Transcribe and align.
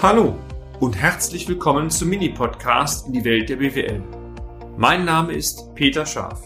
Hallo 0.00 0.38
und 0.78 0.96
herzlich 0.96 1.48
willkommen 1.48 1.90
zum 1.90 2.10
Mini-Podcast 2.10 3.08
in 3.08 3.14
die 3.14 3.24
Welt 3.24 3.48
der 3.48 3.56
BWL. 3.56 4.00
Mein 4.76 5.04
Name 5.04 5.32
ist 5.32 5.74
Peter 5.74 6.06
Scharf. 6.06 6.40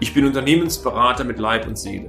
Ich 0.00 0.14
bin 0.14 0.24
Unternehmensberater 0.24 1.22
mit 1.24 1.38
Leib 1.38 1.66
und 1.66 1.78
Seele 1.78 2.08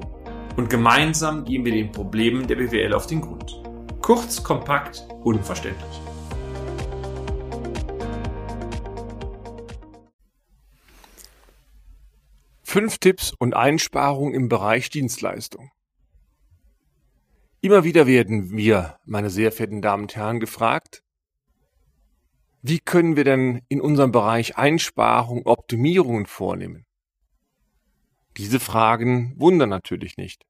und 0.56 0.70
gemeinsam 0.70 1.44
gehen 1.44 1.66
wir 1.66 1.74
den 1.74 1.92
Problemen 1.92 2.48
der 2.48 2.56
BWL 2.56 2.94
auf 2.94 3.08
den 3.08 3.20
Grund. 3.20 3.62
Kurz, 4.02 4.42
kompakt, 4.42 5.06
unverständlich. 5.22 6.02
Fünf 12.64 13.00
Tipps 13.00 13.34
und 13.38 13.54
Einsparungen 13.54 14.34
im 14.34 14.48
Bereich 14.48 14.90
Dienstleistung. 14.90 15.72
Immer 17.62 17.84
wieder 17.84 18.08
werden 18.08 18.56
wir, 18.56 19.00
meine 19.06 19.30
sehr 19.30 19.52
verehrten 19.52 19.82
Damen 19.82 20.04
und 20.04 20.16
Herren, 20.16 20.40
gefragt, 20.40 21.04
wie 22.62 22.80
können 22.80 23.18
wir 23.18 23.26
denn 23.26 23.62
in 23.68 23.82
unserem 23.82 24.12
Bereich 24.12 24.58
Einsparungen, 24.58 25.46
Optimierungen 25.46 26.26
vornehmen? 26.26 26.86
Diese 28.38 28.62
Fragen 28.62 29.34
wundern 29.38 29.70
natürlich 29.70 30.16
nicht. 30.16 30.46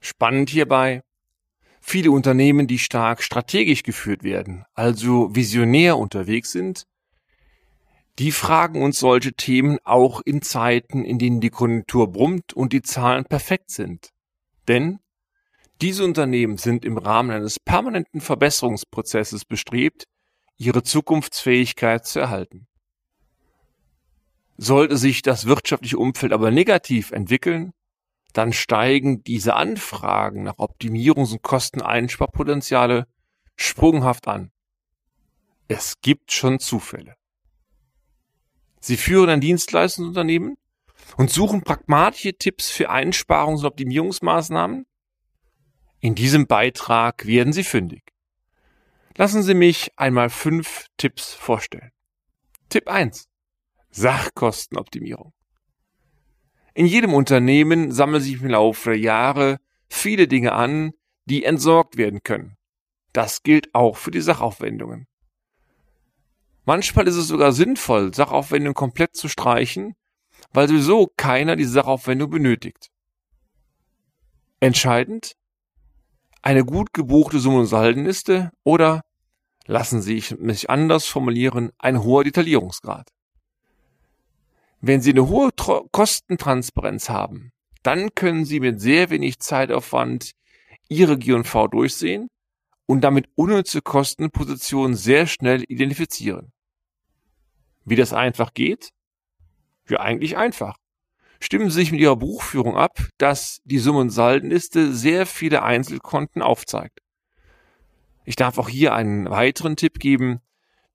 Spannend 0.00 0.50
hierbei, 0.50 1.02
viele 1.80 2.12
Unternehmen, 2.12 2.68
die 2.68 2.78
stark 2.78 3.22
strategisch 3.22 3.82
geführt 3.82 4.22
werden, 4.22 4.64
also 4.74 5.34
visionär 5.34 5.98
unterwegs 5.98 6.52
sind, 6.52 6.84
die 8.20 8.30
fragen 8.30 8.82
uns 8.82 9.00
solche 9.00 9.32
Themen 9.32 9.78
auch 9.82 10.20
in 10.24 10.42
Zeiten, 10.42 11.04
in 11.04 11.18
denen 11.18 11.40
die 11.40 11.50
Konjunktur 11.50 12.12
brummt 12.12 12.52
und 12.52 12.72
die 12.72 12.82
Zahlen 12.82 13.24
perfekt 13.24 13.72
sind. 13.72 14.10
Denn 14.68 15.00
diese 15.80 16.04
Unternehmen 16.04 16.56
sind 16.56 16.84
im 16.84 16.98
Rahmen 16.98 17.30
eines 17.30 17.58
permanenten 17.58 18.20
Verbesserungsprozesses 18.20 19.44
bestrebt, 19.44 20.04
ihre 20.56 20.82
Zukunftsfähigkeit 20.82 22.06
zu 22.06 22.20
erhalten. 22.20 22.66
Sollte 24.56 24.96
sich 24.96 25.22
das 25.22 25.46
wirtschaftliche 25.46 25.98
Umfeld 25.98 26.32
aber 26.32 26.50
negativ 26.50 27.10
entwickeln, 27.10 27.72
dann 28.32 28.52
steigen 28.52 29.22
diese 29.24 29.54
Anfragen 29.54 30.44
nach 30.44 30.58
Optimierungs- 30.58 31.32
und 31.32 31.42
Kosteneinsparpotenziale 31.42 33.06
sprunghaft 33.56 34.28
an. 34.28 34.50
Es 35.68 36.00
gibt 36.02 36.32
schon 36.32 36.58
Zufälle. 36.58 37.16
Sie 38.80 38.96
führen 38.96 39.30
ein 39.30 39.40
Dienstleistungsunternehmen 39.40 40.56
und 41.16 41.30
suchen 41.30 41.62
pragmatische 41.62 42.34
Tipps 42.34 42.70
für 42.70 42.90
Einsparungs- 42.90 43.60
und 43.60 43.66
Optimierungsmaßnahmen, 43.66 44.84
in 46.04 46.14
diesem 46.14 46.46
Beitrag 46.46 47.24
werden 47.24 47.54
Sie 47.54 47.64
fündig. 47.64 48.02
Lassen 49.16 49.42
Sie 49.42 49.54
mich 49.54 49.90
einmal 49.96 50.28
fünf 50.28 50.88
Tipps 50.98 51.32
vorstellen. 51.32 51.92
Tipp 52.68 52.88
1. 52.88 53.26
Sachkostenoptimierung. 53.88 55.32
In 56.74 56.84
jedem 56.84 57.14
Unternehmen 57.14 57.90
sammeln 57.90 58.22
sich 58.22 58.42
im 58.42 58.48
Laufe 58.48 58.90
der 58.90 58.98
Jahre 58.98 59.60
viele 59.88 60.28
Dinge 60.28 60.52
an, 60.52 60.92
die 61.24 61.42
entsorgt 61.42 61.96
werden 61.96 62.22
können. 62.22 62.58
Das 63.14 63.42
gilt 63.42 63.74
auch 63.74 63.96
für 63.96 64.10
die 64.10 64.20
Sachaufwendungen. 64.20 65.06
Manchmal 66.66 67.08
ist 67.08 67.16
es 67.16 67.28
sogar 67.28 67.52
sinnvoll, 67.52 68.12
Sachaufwendungen 68.12 68.74
komplett 68.74 69.16
zu 69.16 69.30
streichen, 69.30 69.96
weil 70.52 70.68
sowieso 70.68 71.10
keiner 71.16 71.56
diese 71.56 71.70
Sachaufwendung 71.70 72.28
benötigt. 72.28 72.90
Entscheidend, 74.60 75.34
eine 76.44 76.62
gut 76.62 76.92
gebuchte 76.92 77.38
Summe- 77.38 77.60
und 77.60 77.66
Saldenliste 77.66 78.52
oder, 78.64 79.00
lassen 79.64 80.02
Sie 80.02 80.22
mich 80.38 80.68
anders 80.68 81.06
formulieren, 81.06 81.72
ein 81.78 82.02
hoher 82.02 82.22
Detaillierungsgrad. 82.22 83.08
Wenn 84.82 85.00
Sie 85.00 85.12
eine 85.12 85.26
hohe 85.28 85.56
Tro 85.56 85.88
Kostentransparenz 85.90 87.08
haben, 87.08 87.50
dann 87.82 88.14
können 88.14 88.44
Sie 88.44 88.60
mit 88.60 88.78
sehr 88.78 89.08
wenig 89.08 89.38
Zeitaufwand 89.38 90.32
Ihre 90.90 91.16
G&V 91.16 91.68
durchsehen 91.68 92.28
und 92.84 93.00
damit 93.00 93.26
unnütze 93.36 93.80
Kostenpositionen 93.80 94.96
sehr 94.96 95.26
schnell 95.26 95.64
identifizieren. 95.66 96.52
Wie 97.86 97.96
das 97.96 98.12
einfach 98.12 98.52
geht? 98.52 98.90
Ja, 99.88 100.00
eigentlich 100.00 100.36
einfach 100.36 100.76
stimmen 101.44 101.68
Sie 101.68 101.80
sich 101.80 101.92
mit 101.92 102.00
Ihrer 102.00 102.16
Buchführung 102.16 102.76
ab, 102.76 102.98
dass 103.18 103.60
die 103.64 103.78
Summen-Saldenliste 103.78 104.92
sehr 104.92 105.26
viele 105.26 105.62
Einzelkonten 105.62 106.40
aufzeigt. 106.40 107.00
Ich 108.24 108.36
darf 108.36 108.58
auch 108.58 108.70
hier 108.70 108.94
einen 108.94 109.28
weiteren 109.28 109.76
Tipp 109.76 109.98
geben. 109.98 110.40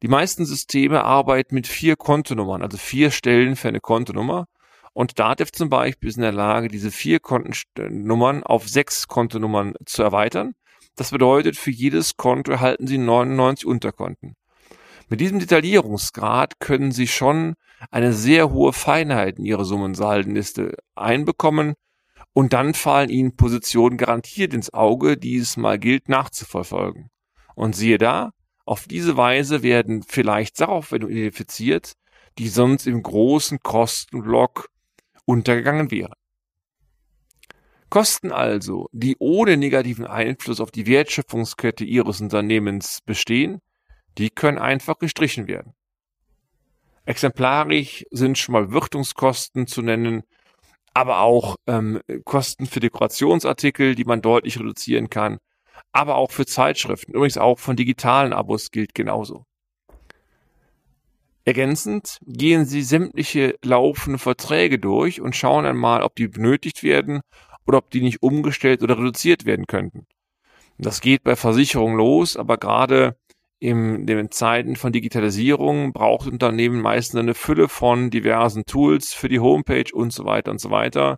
Die 0.02 0.08
meisten 0.08 0.46
Systeme 0.46 1.04
arbeiten 1.04 1.54
mit 1.54 1.68
vier 1.68 1.96
Kontonummern, 1.96 2.64
also 2.64 2.78
vier 2.78 3.12
Stellen 3.12 3.56
für 3.56 3.68
eine 3.68 3.80
Kontonummer. 3.80 4.48
Und 4.94 5.20
Datev 5.20 5.52
zum 5.52 5.70
Beispiel 5.70 6.10
ist 6.10 6.16
in 6.16 6.24
der 6.24 6.32
Lage, 6.32 6.68
diese 6.68 6.90
vier 6.90 7.20
Kontennummern 7.20 8.44
auf 8.44 8.68
sechs 8.68 9.08
Kontonummern 9.08 9.76
zu 9.86 10.02
erweitern. 10.02 10.56
Das 10.96 11.12
bedeutet, 11.12 11.58
für 11.58 11.72
jedes 11.72 12.18
Konto 12.18 12.52
erhalten 12.52 12.88
Sie 12.88 12.98
99 12.98 13.68
Unterkonten. 13.68 14.36
Mit 15.09 15.22
diesem 15.22 15.40
Detaillierungsgrad 15.40 16.59
können 16.59 16.92
Sie 16.92 17.08
schon 17.08 17.56
eine 17.90 18.14
sehr 18.14 18.52
hohe 18.52 18.74
Feinheit 18.74 19.40
in 19.40 19.46
Ihre 19.46 19.66
Summensaldenliste 19.66 20.78
einbekommen 20.94 21.74
und 22.34 22.53
dann 22.53 22.75
fallen 22.75 23.09
Ihnen 23.09 23.36
Positionen 23.36 23.98
garantiert 23.98 24.53
ins 24.53 24.72
Auge, 24.72 25.18
die 25.18 25.38
es 25.38 25.58
mal 25.58 25.80
gilt 25.80 26.09
nachzuverfolgen. 26.09 27.09
Und 27.56 27.75
siehe 27.75 27.98
da, 27.98 28.34
auf 28.66 28.86
diese 28.88 29.18
Weise 29.18 29.64
werden 29.64 30.03
vielleicht 30.08 30.56
Sachaufwendungen 30.56 31.18
identifiziert, 31.18 31.94
die 32.38 32.48
sonst 32.48 32.86
im 32.86 33.02
großen 33.02 33.62
Kostenblock 33.64 34.69
untergegangen 35.25 35.90
wären. 35.90 36.14
Kosten 37.90 38.31
also, 38.31 38.88
die 38.92 39.16
ohne 39.18 39.58
negativen 39.58 40.06
Einfluss 40.06 40.62
auf 40.62 40.69
die 40.69 40.86
Wertschöpfungskette 40.86 41.84
Ihres 41.84 42.22
Unternehmens 42.22 43.00
bestehen, 43.03 43.59
die 44.19 44.30
können 44.30 44.59
einfach 44.59 45.00
gestrichen 45.00 45.47
werden. 45.47 45.74
Exemplarisch 47.06 48.06
sind 48.12 48.38
schon 48.38 48.53
mal 48.53 48.72
Wirtungskosten 48.72 49.66
zu 49.66 49.81
nennen, 49.81 50.24
aber 50.94 51.22
auch 51.22 51.56
ähm, 51.66 52.02
Kosten 52.25 52.66
für 52.66 52.81
Dekorationsartikel, 52.81 53.96
die 53.96 54.03
man 54.03 54.22
deutlich 54.22 54.59
reduzieren 54.59 55.09
kann, 55.09 55.40
aber 55.91 56.16
auch 56.16 56.31
für 56.31 56.46
Zeitschriften. 56.46 57.13
Übrigens 57.13 57.38
auch 57.38 57.57
von 57.57 57.75
digitalen 57.75 58.34
Abos 58.34 58.69
gilt 58.69 58.94
genauso. 58.94 59.46
Ergänzend 61.46 62.19
gehen 62.28 62.66
Sie 62.66 62.84
sämtliche 62.84 63.56
laufende 63.63 64.19
Verträge 64.19 64.78
durch 64.78 65.22
und 65.22 65.36
schauen 65.36 65.66
einmal, 65.66 66.03
ob 66.03 66.16
die 66.16 66.28
benötigt 66.28 66.84
werden 66.84 67.22
oder 67.66 67.80
ob 67.80 67.90
die 67.90 68.01
nicht 68.01 68.22
umgestellt 68.22 68.84
oder 68.84 68.97
reduziert 68.97 69.46
werden 69.46 69.66
könnten. 69.66 70.06
Das 70.78 71.01
geht 71.01 71.24
bei 71.24 71.36
Versicherungen 71.36 71.97
los, 71.97 72.38
aber 72.38 72.57
gerade 72.57 73.18
in 73.59 74.06
den 74.06 74.31
Zeiten 74.31 74.75
von 74.75 74.94
Digitalisierung 74.94 75.92
braucht 75.92 76.28
Unternehmen 76.28 76.81
meistens 76.81 77.20
eine 77.20 77.34
Fülle 77.34 77.68
von 77.68 78.09
diversen 78.09 78.66
Tools 78.66 79.14
für 79.14 79.28
die 79.28 79.40
Homepage 79.40 79.94
und 79.94 80.14
so 80.14 80.25
weiter 80.25 80.52
und 80.52 80.62
so 80.62 80.72
weiter, 80.72 81.18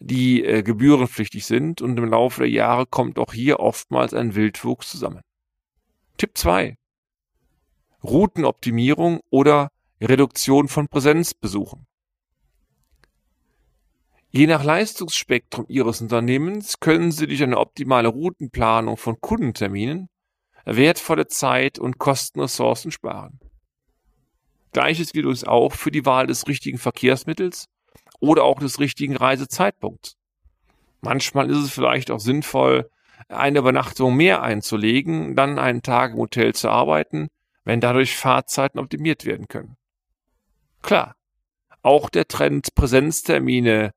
die 0.00 0.44
äh, 0.44 0.62
gebührenpflichtig 0.62 1.46
sind 1.46 1.80
und 1.80 1.96
im 1.96 2.04
Laufe 2.06 2.42
der 2.42 2.50
Jahre 2.50 2.86
kommt 2.86 3.18
auch 3.18 3.32
hier 3.32 3.60
oftmals 3.60 4.12
ein 4.12 4.34
Wildwuchs 4.34 4.90
zusammen. 4.90 5.22
Tipp 6.16 6.32
2. 6.34 6.76
Routenoptimierung 8.02 9.20
oder 9.30 9.70
Reduktion 10.00 10.68
von 10.68 10.88
Präsenzbesuchen. 10.88 11.86
Je 14.30 14.46
nach 14.46 14.62
Leistungsspektrum 14.62 15.66
Ihres 15.68 16.00
Unternehmens 16.00 16.80
können 16.80 17.12
Sie 17.12 17.26
durch 17.26 17.42
eine 17.42 17.58
optimale 17.58 18.08
Routenplanung 18.08 18.96
von 18.96 19.20
Kundenterminen 19.20 20.08
wertvolle 20.76 21.26
Zeit 21.26 21.78
und 21.78 21.98
Kostenressourcen 21.98 22.90
sparen. 22.90 23.40
Gleiches 24.72 25.12
gilt 25.12 25.26
uns 25.26 25.44
auch 25.44 25.72
für 25.72 25.90
die 25.90 26.04
Wahl 26.04 26.26
des 26.26 26.46
richtigen 26.46 26.78
Verkehrsmittels 26.78 27.68
oder 28.20 28.44
auch 28.44 28.58
des 28.58 28.78
richtigen 28.78 29.16
Reisezeitpunkts. 29.16 30.16
Manchmal 31.00 31.50
ist 31.50 31.58
es 31.58 31.70
vielleicht 31.70 32.10
auch 32.10 32.20
sinnvoll, 32.20 32.90
eine 33.28 33.60
Übernachtung 33.60 34.14
mehr 34.16 34.42
einzulegen, 34.42 35.34
dann 35.34 35.58
einen 35.58 35.82
Tag 35.82 36.12
im 36.12 36.18
Hotel 36.18 36.54
zu 36.54 36.68
arbeiten, 36.68 37.28
wenn 37.64 37.80
dadurch 37.80 38.16
Fahrzeiten 38.16 38.78
optimiert 38.78 39.24
werden 39.24 39.48
können. 39.48 39.76
Klar, 40.82 41.16
auch 41.82 42.10
der 42.10 42.26
Trend, 42.28 42.74
Präsenztermine 42.74 43.92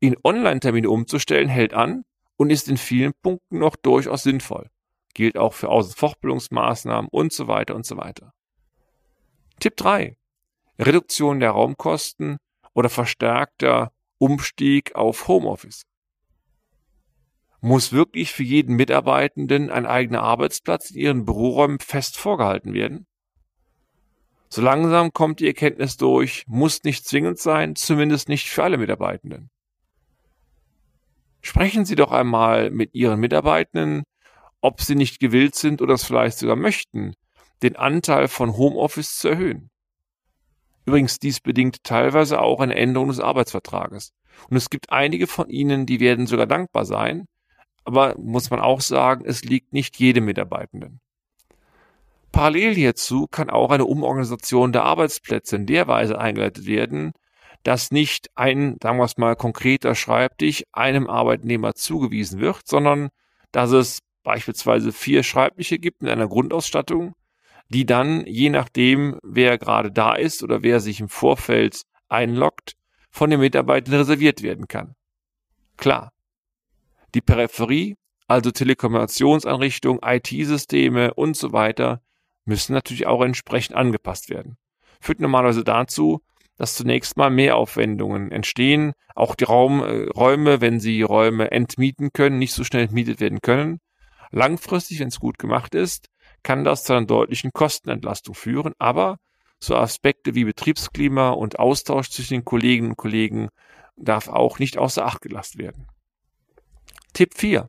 in 0.00 0.16
Online-Termine 0.22 0.88
umzustellen, 0.88 1.48
hält 1.48 1.74
an 1.74 2.04
und 2.36 2.50
ist 2.50 2.68
in 2.68 2.76
vielen 2.76 3.12
Punkten 3.22 3.58
noch 3.58 3.76
durchaus 3.76 4.22
sinnvoll 4.22 4.70
gilt 5.14 5.36
auch 5.36 5.54
für 5.54 5.68
Aus- 5.68 5.88
und 5.88 5.98
Fortbildungsmaßnahmen 5.98 7.08
und 7.10 7.32
so 7.32 7.48
weiter 7.48 7.74
und 7.74 7.86
so 7.86 7.96
weiter. 7.96 8.32
Tipp 9.58 9.76
3. 9.76 10.16
Reduktion 10.78 11.40
der 11.40 11.50
Raumkosten 11.50 12.38
oder 12.72 12.88
verstärkter 12.88 13.92
Umstieg 14.18 14.94
auf 14.94 15.28
Homeoffice. 15.28 15.82
Muss 17.60 17.92
wirklich 17.92 18.32
für 18.32 18.42
jeden 18.42 18.76
Mitarbeitenden 18.76 19.70
ein 19.70 19.84
eigener 19.84 20.22
Arbeitsplatz 20.22 20.90
in 20.90 20.96
ihren 20.96 21.24
Büroräumen 21.26 21.78
fest 21.78 22.16
vorgehalten 22.16 22.72
werden? 22.72 23.06
So 24.48 24.62
langsam 24.62 25.12
kommt 25.12 25.40
die 25.40 25.46
Erkenntnis 25.46 25.96
durch, 25.96 26.44
muss 26.48 26.82
nicht 26.82 27.06
zwingend 27.06 27.38
sein, 27.38 27.76
zumindest 27.76 28.28
nicht 28.28 28.48
für 28.48 28.64
alle 28.64 28.78
Mitarbeitenden. 28.78 29.50
Sprechen 31.42 31.84
Sie 31.84 31.94
doch 31.94 32.10
einmal 32.10 32.70
mit 32.70 32.94
Ihren 32.94 33.20
Mitarbeitenden, 33.20 34.02
ob 34.60 34.80
sie 34.80 34.94
nicht 34.94 35.20
gewillt 35.20 35.54
sind 35.54 35.82
oder 35.82 35.94
es 35.94 36.04
vielleicht 36.04 36.38
sogar 36.38 36.56
möchten, 36.56 37.14
den 37.62 37.76
Anteil 37.76 38.28
von 38.28 38.56
Homeoffice 38.56 39.18
zu 39.18 39.28
erhöhen. 39.28 39.70
Übrigens, 40.86 41.18
dies 41.18 41.40
bedingt 41.40 41.84
teilweise 41.84 42.40
auch 42.40 42.60
eine 42.60 42.74
Änderung 42.74 43.08
des 43.08 43.20
Arbeitsvertrages. 43.20 44.12
Und 44.48 44.56
es 44.56 44.70
gibt 44.70 44.90
einige 44.90 45.26
von 45.26 45.48
Ihnen, 45.48 45.86
die 45.86 46.00
werden 46.00 46.26
sogar 46.26 46.46
dankbar 46.46 46.84
sein, 46.84 47.26
aber 47.84 48.14
muss 48.18 48.50
man 48.50 48.60
auch 48.60 48.80
sagen, 48.80 49.24
es 49.26 49.42
liegt 49.44 49.72
nicht 49.72 49.98
jedem 49.98 50.24
Mitarbeitenden. 50.24 51.00
Parallel 52.32 52.74
hierzu 52.74 53.26
kann 53.26 53.50
auch 53.50 53.70
eine 53.70 53.84
Umorganisation 53.84 54.72
der 54.72 54.84
Arbeitsplätze 54.84 55.56
in 55.56 55.66
der 55.66 55.88
Weise 55.88 56.18
eingeleitet 56.18 56.66
werden, 56.66 57.12
dass 57.64 57.90
nicht 57.90 58.30
ein, 58.36 58.76
sagen 58.82 58.98
wir 58.98 59.04
es 59.04 59.16
mal, 59.16 59.36
konkreter 59.36 59.94
Schreibtisch 59.94 60.64
einem 60.72 61.08
Arbeitnehmer 61.08 61.74
zugewiesen 61.74 62.40
wird, 62.40 62.62
sondern 62.66 63.10
dass 63.52 63.72
es 63.72 63.98
beispielsweise 64.22 64.92
vier 64.92 65.22
Schreibtische 65.22 65.78
gibt 65.78 66.02
mit 66.02 66.10
einer 66.10 66.28
Grundausstattung, 66.28 67.14
die 67.68 67.86
dann, 67.86 68.26
je 68.26 68.50
nachdem, 68.50 69.18
wer 69.22 69.58
gerade 69.58 69.92
da 69.92 70.14
ist 70.14 70.42
oder 70.42 70.62
wer 70.62 70.80
sich 70.80 71.00
im 71.00 71.08
Vorfeld 71.08 71.82
einloggt, 72.08 72.74
von 73.10 73.30
den 73.30 73.40
Mitarbeitern 73.40 73.94
reserviert 73.94 74.42
werden 74.42 74.68
kann. 74.68 74.94
Klar. 75.76 76.12
Die 77.14 77.20
Peripherie, 77.20 77.96
also 78.28 78.50
Telekommunikationseinrichtungen, 78.50 80.00
IT-Systeme 80.04 81.14
und 81.14 81.36
so 81.36 81.52
weiter, 81.52 82.02
müssen 82.44 82.72
natürlich 82.72 83.06
auch 83.06 83.22
entsprechend 83.22 83.76
angepasst 83.76 84.30
werden. 84.30 84.56
Führt 85.00 85.20
normalerweise 85.20 85.64
dazu, 85.64 86.20
dass 86.56 86.74
zunächst 86.74 87.16
mal 87.16 87.30
Mehraufwendungen 87.30 88.30
entstehen, 88.30 88.92
auch 89.14 89.34
die 89.34 89.44
Raum, 89.44 89.82
äh, 89.82 90.08
Räume, 90.10 90.60
wenn 90.60 90.78
sie 90.78 91.02
Räume 91.02 91.50
entmieten 91.50 92.12
können, 92.12 92.38
nicht 92.38 92.52
so 92.52 92.64
schnell 92.64 92.84
entmietet 92.84 93.18
werden 93.20 93.40
können. 93.40 93.80
Langfristig, 94.30 95.00
wenn 95.00 95.08
es 95.08 95.20
gut 95.20 95.38
gemacht 95.38 95.74
ist, 95.74 96.08
kann 96.42 96.64
das 96.64 96.84
zu 96.84 96.92
einer 96.92 97.06
deutlichen 97.06 97.52
Kostenentlastung 97.52 98.34
führen, 98.34 98.72
aber 98.78 99.18
so 99.58 99.76
Aspekte 99.76 100.34
wie 100.34 100.44
Betriebsklima 100.44 101.30
und 101.30 101.58
Austausch 101.58 102.10
zwischen 102.10 102.34
den 102.34 102.44
Kolleginnen 102.44 102.90
und 102.90 102.96
Kollegen 102.96 103.48
darf 103.96 104.28
auch 104.28 104.58
nicht 104.58 104.78
außer 104.78 105.04
Acht 105.04 105.20
gelassen 105.20 105.58
werden. 105.58 105.86
Tipp 107.12 107.34
4. 107.36 107.68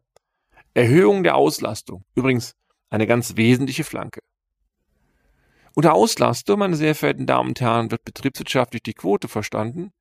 Erhöhung 0.73 1.23
der 1.23 1.35
Auslastung. 1.35 2.05
Übrigens 2.15 2.55
eine 2.89 3.07
ganz 3.07 3.35
wesentliche 3.35 3.83
Flanke. 3.83 4.21
Unter 5.75 5.93
Auslastung, 5.93 6.59
meine 6.59 6.75
sehr 6.75 6.95
verehrten 6.95 7.25
Damen 7.25 7.49
und 7.49 7.61
Herren, 7.61 7.91
wird 7.91 8.03
betriebswirtschaftlich 8.03 8.83
die 8.83 8.93
Quote 8.93 9.27
verstanden, 9.27 9.91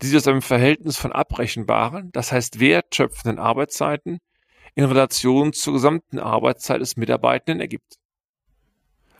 die 0.00 0.06
sich 0.06 0.16
aus 0.16 0.26
einem 0.26 0.42
Verhältnis 0.42 0.96
von 0.96 1.12
abrechenbaren, 1.12 2.10
das 2.12 2.32
heißt 2.32 2.58
wertschöpfenden 2.58 3.38
Arbeitszeiten 3.38 4.18
in 4.74 4.84
Relation 4.84 5.52
zur 5.52 5.74
gesamten 5.74 6.18
Arbeitszeit 6.18 6.80
des 6.80 6.96
Mitarbeitenden 6.96 7.60
ergibt. 7.60 7.98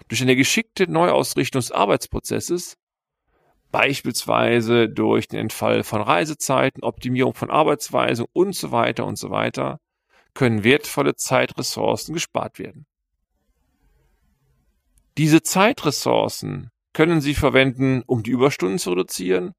Durch 0.08 0.22
eine 0.22 0.36
geschickte 0.36 0.90
Neuausrichtung 0.90 1.60
des 1.60 1.72
Arbeitsprozesses, 1.72 2.76
beispielsweise 3.70 4.88
durch 4.88 5.28
den 5.28 5.40
Entfall 5.40 5.84
von 5.84 6.02
Reisezeiten, 6.02 6.82
Optimierung 6.82 7.34
von 7.34 7.50
Arbeitsweise 7.50 8.26
und 8.32 8.54
so 8.54 8.72
weiter 8.72 9.06
und 9.06 9.16
so 9.16 9.30
weiter, 9.30 9.78
können 10.34 10.64
wertvolle 10.64 11.14
Zeitressourcen 11.16 12.14
gespart 12.14 12.58
werden. 12.58 12.86
Diese 15.18 15.42
Zeitressourcen 15.42 16.70
können 16.92 17.20
Sie 17.20 17.34
verwenden, 17.34 18.02
um 18.06 18.22
die 18.22 18.30
Überstunden 18.30 18.78
zu 18.78 18.90
reduzieren, 18.90 19.52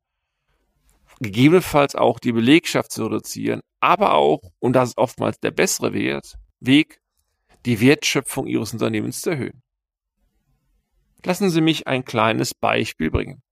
gegebenenfalls 1.22 1.96
auch 1.96 2.20
die 2.20 2.32
Belegschaft 2.32 2.92
zu 2.92 3.06
reduzieren, 3.06 3.62
aber 3.80 4.16
auch, 4.16 4.42
und 4.60 4.74
das 4.74 4.90
ist 4.90 4.98
oftmals 4.98 5.40
der 5.40 5.52
bessere 5.52 5.94
Wert, 5.94 6.36
Weg, 6.60 7.00
die 7.66 7.80
Wertschöpfung 7.80 8.48
Ihres 8.48 8.74
Unternehmens 8.74 9.22
zu 9.22 9.30
erhöhen. 9.30 9.62
Lassen 11.24 11.52
Sie 11.52 11.62
mich 11.62 11.88
ein 11.88 12.04
kleines 12.04 12.56
Beispiel 12.56 13.12
bringen. 13.12 13.44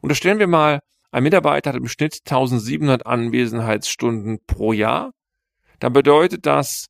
Unterstellen 0.00 0.38
wir 0.38 0.46
mal, 0.46 0.80
ein 1.10 1.22
Mitarbeiter 1.22 1.70
hat 1.70 1.76
im 1.76 1.88
Schnitt 1.88 2.20
1700 2.24 3.04
Anwesenheitsstunden 3.04 4.38
pro 4.46 4.72
Jahr. 4.72 5.12
Dann 5.78 5.92
bedeutet 5.92 6.46
das, 6.46 6.86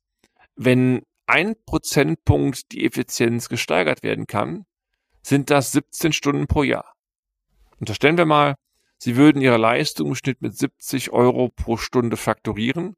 wenn 0.55 1.01
ein 1.25 1.55
Prozentpunkt 1.65 2.71
die 2.71 2.85
Effizienz 2.85 3.49
gesteigert 3.49 4.03
werden 4.03 4.25
kann, 4.25 4.65
sind 5.21 5.49
das 5.49 5.73
17 5.73 6.13
Stunden 6.13 6.47
pro 6.47 6.63
Jahr. 6.63 6.93
Unterstellen 7.79 8.17
wir 8.17 8.25
mal, 8.25 8.55
Sie 8.97 9.15
würden 9.15 9.41
Ihre 9.41 9.57
Leistung 9.57 10.09
im 10.09 10.15
Schnitt 10.15 10.41
mit 10.41 10.57
70 10.57 11.11
Euro 11.11 11.49
pro 11.49 11.77
Stunde 11.77 12.17
faktorieren. 12.17 12.95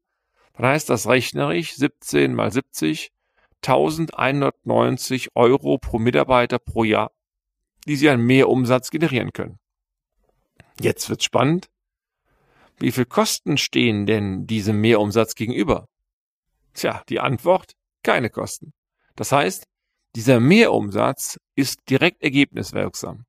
Dann 0.54 0.66
heißt 0.66 0.88
das 0.88 1.06
rechnerisch 1.06 1.74
17 1.74 2.34
mal 2.34 2.50
70 2.50 3.10
1190 3.62 5.28
Euro 5.34 5.78
pro 5.78 5.98
Mitarbeiter 5.98 6.58
pro 6.58 6.84
Jahr, 6.84 7.10
die 7.86 7.96
Sie 7.96 8.08
an 8.08 8.22
Mehrumsatz 8.22 8.90
generieren 8.90 9.32
können. 9.32 9.58
Jetzt 10.80 11.10
wird's 11.10 11.24
spannend. 11.24 11.68
Wie 12.78 12.92
viel 12.92 13.04
Kosten 13.04 13.58
stehen 13.58 14.06
denn 14.06 14.46
diesem 14.46 14.80
Mehrumsatz 14.80 15.34
gegenüber? 15.34 15.86
Tja, 16.72 17.02
die 17.10 17.20
Antwort 17.20 17.74
keine 18.02 18.30
Kosten. 18.30 18.72
Das 19.16 19.32
heißt, 19.32 19.66
dieser 20.16 20.40
Mehrumsatz 20.40 21.38
ist 21.54 21.80
direkt 21.90 22.22
ergebniswirksam. 22.22 23.26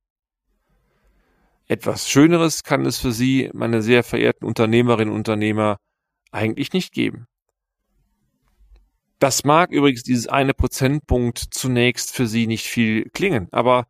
Etwas 1.71 2.09
Schöneres 2.09 2.63
kann 2.63 2.85
es 2.85 2.97
für 2.97 3.13
Sie, 3.13 3.49
meine 3.53 3.81
sehr 3.81 4.03
verehrten 4.03 4.45
Unternehmerinnen 4.45 5.09
und 5.13 5.19
Unternehmer, 5.19 5.77
eigentlich 6.29 6.73
nicht 6.73 6.91
geben. 6.91 7.27
Das 9.19 9.45
mag 9.45 9.71
übrigens 9.71 10.03
dieses 10.03 10.27
eine 10.27 10.53
Prozentpunkt 10.53 11.37
zunächst 11.51 12.13
für 12.13 12.27
Sie 12.27 12.45
nicht 12.45 12.65
viel 12.67 13.09
klingen, 13.11 13.47
aber 13.53 13.85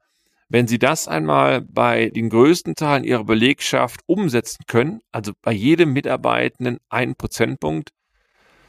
wenn 0.47 0.67
Sie 0.67 0.77
das 0.77 1.07
einmal 1.07 1.61
bei 1.61 2.11
den 2.11 2.29
größten 2.29 2.75
Teilen 2.75 3.03
Ihrer 3.03 3.23
Belegschaft 3.23 4.01
umsetzen 4.05 4.65
können, 4.67 4.99
also 5.11 5.31
bei 5.41 5.51
jedem 5.51 5.91
Mitarbeitenden 5.91 6.77
einen 6.87 7.15
Prozentpunkt, 7.15 7.89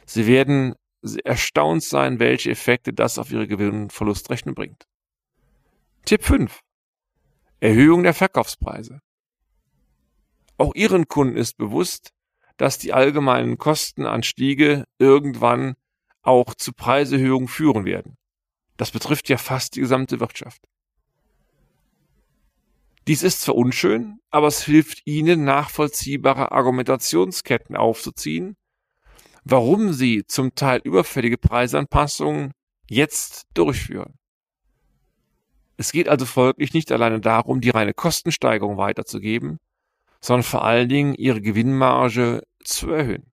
Sie 0.07 0.25
werden 0.25 0.73
erstaunt 1.23 1.83
sein, 1.83 2.17
welche 2.17 2.49
Effekte 2.49 2.93
das 2.93 3.19
auf 3.19 3.31
Ihre 3.31 3.47
Gewinn- 3.47 3.83
und 3.83 3.93
Verlustrechnung 3.93 4.55
bringt. 4.55 4.85
Tipp 6.03 6.23
5. 6.23 6.61
Erhöhung 7.63 8.03
der 8.03 8.13
Verkaufspreise. 8.13 8.99
Auch 10.57 10.75
Ihren 10.75 11.07
Kunden 11.07 11.37
ist 11.37 11.55
bewusst, 11.55 12.11
dass 12.57 12.77
die 12.77 12.91
allgemeinen 12.91 13.57
Kostenanstiege 13.57 14.83
irgendwann 14.99 15.75
auch 16.23 16.55
zu 16.55 16.73
Preiserhöhungen 16.73 17.47
führen 17.47 17.85
werden. 17.85 18.17
Das 18.75 18.91
betrifft 18.91 19.29
ja 19.29 19.37
fast 19.37 19.77
die 19.77 19.79
gesamte 19.79 20.19
Wirtschaft. 20.19 20.67
Dies 23.07 23.23
ist 23.23 23.39
zwar 23.39 23.55
unschön, 23.55 24.19
aber 24.29 24.47
es 24.47 24.63
hilft 24.63 25.07
Ihnen, 25.07 25.45
nachvollziehbare 25.45 26.51
Argumentationsketten 26.51 27.77
aufzuziehen, 27.77 28.57
warum 29.45 29.93
Sie 29.93 30.25
zum 30.27 30.53
Teil 30.53 30.81
überfällige 30.83 31.37
Preisanpassungen 31.37 32.51
jetzt 32.89 33.45
durchführen. 33.53 34.19
Es 35.77 35.91
geht 35.91 36.07
also 36.07 36.25
folglich 36.25 36.73
nicht 36.73 36.91
alleine 36.91 37.19
darum, 37.19 37.61
die 37.61 37.71
reine 37.71 37.93
Kostensteigerung 37.93 38.77
weiterzugeben, 38.77 39.59
sondern 40.21 40.43
vor 40.43 40.63
allen 40.63 40.89
Dingen 40.89 41.15
Ihre 41.15 41.41
Gewinnmarge 41.41 42.43
zu 42.63 42.91
erhöhen. 42.91 43.31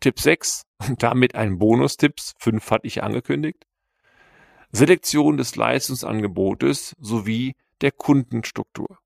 Tipp 0.00 0.20
6 0.20 0.62
und 0.88 1.02
damit 1.02 1.34
ein 1.34 1.58
Bonustipps, 1.58 2.34
5 2.38 2.70
hatte 2.70 2.86
ich 2.86 3.02
angekündigt. 3.02 3.66
Selektion 4.72 5.36
des 5.36 5.56
Leistungsangebotes 5.56 6.94
sowie 6.98 7.54
der 7.80 7.92
Kundenstruktur. 7.92 8.98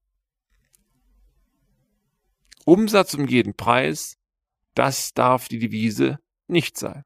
Umsatz 2.64 3.14
um 3.14 3.26
jeden 3.26 3.54
Preis, 3.54 4.16
das 4.74 5.12
darf 5.12 5.48
die 5.48 5.58
Devise 5.58 6.18
nicht 6.48 6.76
sein. 6.76 7.04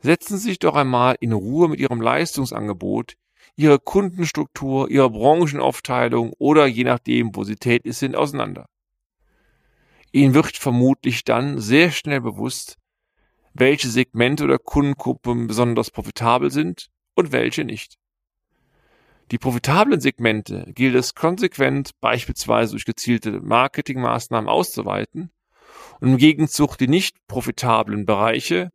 Setzen 0.00 0.38
Sie 0.38 0.48
sich 0.48 0.58
doch 0.58 0.74
einmal 0.74 1.16
in 1.20 1.32
Ruhe 1.32 1.68
mit 1.68 1.78
Ihrem 1.78 2.00
Leistungsangebot, 2.00 3.14
Ihrer 3.56 3.78
Kundenstruktur, 3.78 4.90
Ihrer 4.90 5.10
Branchenaufteilung 5.10 6.32
oder 6.38 6.66
je 6.66 6.84
nachdem, 6.84 7.34
wo 7.34 7.44
Sie 7.44 7.56
tätig 7.56 7.94
sind, 7.94 8.16
auseinander. 8.16 8.66
Ihnen 10.12 10.34
wird 10.34 10.56
vermutlich 10.56 11.24
dann 11.24 11.60
sehr 11.60 11.90
schnell 11.90 12.20
bewusst, 12.20 12.78
welche 13.52 13.88
Segmente 13.88 14.44
oder 14.44 14.58
Kundengruppen 14.58 15.46
besonders 15.46 15.90
profitabel 15.90 16.50
sind 16.50 16.88
und 17.14 17.32
welche 17.32 17.64
nicht. 17.64 17.96
Die 19.30 19.38
profitablen 19.38 20.00
Segmente 20.00 20.64
gilt 20.74 20.96
es 20.96 21.14
konsequent 21.14 21.90
beispielsweise 22.00 22.72
durch 22.72 22.84
gezielte 22.84 23.40
Marketingmaßnahmen 23.40 24.48
auszuweiten 24.48 25.30
und 26.00 26.08
im 26.08 26.16
Gegenzug 26.16 26.76
die 26.78 26.88
nicht 26.88 27.16
profitablen 27.28 28.06
Bereiche 28.06 28.70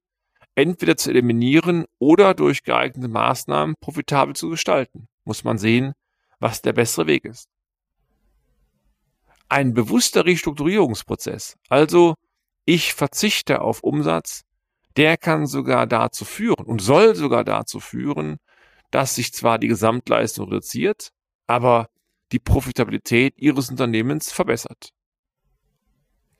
entweder 0.56 0.98
zu 0.98 1.10
eliminieren 1.10 1.86
oder 2.00 2.34
durch 2.34 2.64
geeignete 2.64 3.08
Maßnahmen 3.08 3.76
profitabel 3.80 4.36
zu 4.36 4.50
gestalten. 4.50 5.08
Muss 5.26 5.44
man 5.44 5.58
sehen, 5.58 5.94
was 6.40 6.62
der 6.62 6.74
bessere 6.74 7.08
Weg 7.08 7.26
ist. 7.26 7.50
Ein 9.48 9.74
bewusster 9.74 10.26
Restrukturierungsprozess, 10.26 11.56
also 11.70 12.16
ich 12.66 12.94
verzichte 12.94 13.62
auf 13.62 13.84
Umsatz, 13.84 14.42
der 14.98 15.18
kann 15.18 15.46
sogar 15.46 15.86
dazu 15.86 16.26
führen 16.26 16.66
und 16.66 16.82
soll 16.82 17.16
sogar 17.16 17.44
dazu 17.44 17.80
führen, 17.80 18.38
dass 18.92 19.16
sich 19.16 19.34
zwar 19.34 19.60
die 19.60 19.68
Gesamtleistung 19.68 20.46
reduziert, 20.46 21.10
aber 21.48 21.90
die 22.32 22.40
Profitabilität 22.40 23.38
Ihres 23.38 23.70
Unternehmens 23.70 24.32
verbessert. 24.32 24.90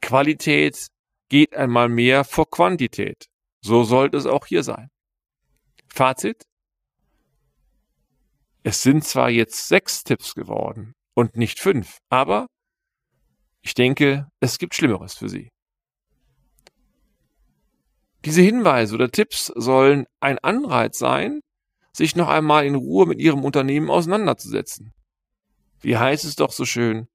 Qualität 0.02 0.88
geht 1.30 1.56
einmal 1.56 1.90
mehr 1.90 2.24
vor 2.24 2.50
Quantität. 2.50 3.28
So 3.66 3.84
sollte 3.84 4.16
es 4.18 4.28
auch 4.28 4.46
hier 4.46 4.62
sein. 4.62 4.92
Fazit? 5.88 6.44
Es 8.62 8.84
sind 8.84 9.04
zwar 9.04 9.32
jetzt 9.32 9.68
sechs 9.68 10.04
Tipps 10.04 10.36
geworden 10.36 10.94
und 11.16 11.36
nicht 11.36 11.60
fünf, 11.60 11.98
aber 12.10 12.46
ich 13.64 13.74
denke, 13.74 14.30
es 14.40 14.60
gibt 14.60 14.76
Schlimmeres 14.76 15.16
für 15.16 15.30
Sie. 15.30 15.50
Diese 18.24 18.44
Hinweise 18.44 18.94
oder 18.94 19.10
Tipps 19.10 19.48
sollen 19.56 20.06
ein 20.20 20.38
Anreiz 20.38 21.00
sein, 21.00 21.42
sich 21.92 22.16
noch 22.16 22.28
einmal 22.28 22.68
in 22.68 22.76
Ruhe 22.76 23.08
mit 23.08 23.20
Ihrem 23.20 23.44
Unternehmen 23.44 23.90
auseinanderzusetzen. 23.90 24.94
Wie 25.80 25.98
heißt 25.98 26.24
es 26.24 26.36
doch 26.36 26.52
so 26.52 26.66
schön? 26.66 27.08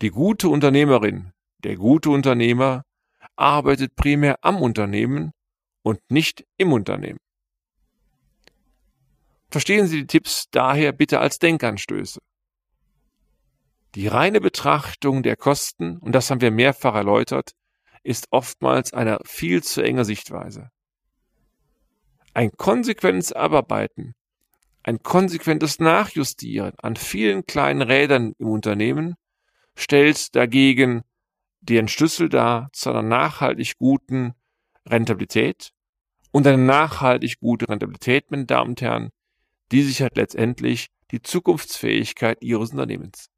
Die 0.00 0.10
gute 0.10 0.48
Unternehmerin, 0.48 1.32
der 1.64 1.76
gute 1.76 2.08
Unternehmer 2.08 2.82
arbeitet 3.36 3.94
primär 3.94 4.42
am 4.42 4.62
Unternehmen 4.62 5.32
und 5.86 6.00
nicht 6.10 6.44
im 6.56 6.72
Unternehmen. 6.72 7.20
Verstehen 9.50 9.86
Sie 9.86 10.00
die 10.00 10.06
Tipps 10.08 10.46
daher 10.50 10.90
bitte 10.90 11.20
als 11.20 11.38
Denkanstöße. 11.38 12.18
Die 13.94 14.08
reine 14.08 14.40
Betrachtung 14.40 15.22
der 15.22 15.36
Kosten, 15.36 15.98
und 15.98 16.10
das 16.10 16.28
haben 16.28 16.40
wir 16.40 16.50
mehrfach 16.50 16.96
erläutert, 16.96 17.52
ist 18.02 18.26
oftmals 18.32 18.92
eine 18.94 19.20
viel 19.24 19.62
zu 19.62 19.80
enge 19.80 20.04
Sichtweise. 20.04 20.70
Ein 22.34 22.50
konsequentes 22.50 23.32
Abarbeiten, 23.32 24.16
ein 24.82 25.04
konsequentes 25.04 25.78
Nachjustieren 25.78 26.72
an 26.78 26.96
vielen 26.96 27.46
kleinen 27.46 27.82
Rädern 27.82 28.32
im 28.38 28.48
Unternehmen 28.48 29.14
stellt 29.76 30.34
dagegen 30.34 31.04
den 31.60 31.86
Schlüssel 31.86 32.28
dar 32.28 32.70
zu 32.72 32.90
einer 32.90 33.02
nachhaltig 33.02 33.78
guten 33.78 34.34
Rentabilität 34.84 35.72
und 36.36 36.46
eine 36.46 36.62
nachhaltig 36.62 37.40
gute 37.40 37.66
Rentabilität, 37.66 38.30
meine 38.30 38.44
Damen 38.44 38.70
und 38.72 38.82
Herren, 38.82 39.08
die 39.72 39.82
sichert 39.82 40.18
letztendlich 40.18 40.88
die 41.10 41.22
Zukunftsfähigkeit 41.22 42.42
Ihres 42.42 42.72
Unternehmens. 42.72 43.30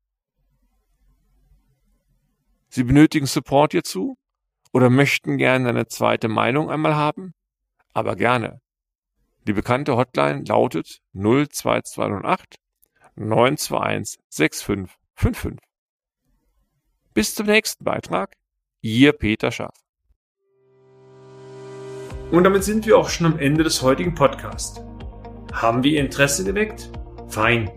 Sie 2.71 2.83
benötigen 2.83 3.27
Support 3.27 3.71
hierzu? 3.71 4.17
oder 4.73 4.91
möchten 4.91 5.39
gerne 5.39 5.69
eine 5.69 5.87
zweite 5.87 6.27
Meinung 6.27 6.71
einmal 6.71 6.97
haben? 6.97 7.35
Aber 7.95 8.17
gerne. 8.17 8.61
Die 9.47 9.53
bekannte 9.53 9.97
Hotline 9.97 10.43
lautet 10.45 10.99
02208 11.15 12.57
921 13.15 14.19
6555. 14.29 15.59
Bis 17.15 17.37
zum 17.37 17.47
nächsten 17.47 17.85
Beitrag. 17.85 18.35
Ihr 18.81 19.13
Peter 19.13 19.53
Schaff. 19.53 19.88
Und 22.31 22.45
damit 22.45 22.63
sind 22.65 22.87
wir 22.87 22.99
auch 22.99 23.09
schon 23.09 23.27
am 23.27 23.39
Ende 23.39 23.65
des 23.65 23.81
heutigen 23.83 24.15
Podcasts. 24.15 24.81
Haben 25.53 25.83
wir 25.83 25.93
Ihr 25.93 26.01
Interesse 26.01 26.45
geweckt? 26.45 26.91
Fein. 27.29 27.71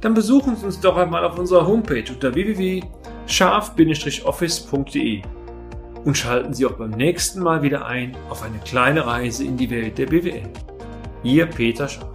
Dann 0.00 0.14
besuchen 0.14 0.56
Sie 0.56 0.64
uns 0.66 0.80
doch 0.80 0.96
einmal 0.96 1.24
auf 1.24 1.38
unserer 1.38 1.66
Homepage 1.66 2.04
unter 2.10 2.34
www.scharf-office.de 2.34 5.22
und 6.04 6.16
schalten 6.16 6.54
Sie 6.54 6.64
auch 6.66 6.72
beim 6.72 6.90
nächsten 6.90 7.42
Mal 7.42 7.62
wieder 7.62 7.86
ein 7.86 8.16
auf 8.28 8.42
eine 8.42 8.58
kleine 8.58 9.06
Reise 9.06 9.44
in 9.44 9.56
die 9.56 9.70
Welt 9.70 9.98
der 9.98 10.06
BWL. 10.06 10.50
Ihr 11.22 11.46
Peter 11.46 11.86
Schaaf. 11.88 12.09